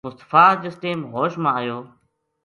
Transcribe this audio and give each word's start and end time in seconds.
مصطفی 0.07 0.45
جس 0.61 0.75
ٹیم 0.81 0.99
ہوش 1.13 1.31
ما 1.41 1.49
آیو 1.59 1.79